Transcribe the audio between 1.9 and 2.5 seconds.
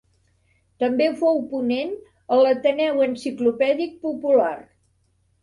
a